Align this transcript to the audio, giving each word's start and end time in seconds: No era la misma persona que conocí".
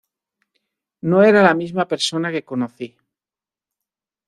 No 1.11 1.19
era 1.31 1.43
la 1.49 1.51
misma 1.61 1.87
persona 1.93 2.33
que 2.37 2.43
conocí". 2.55 2.91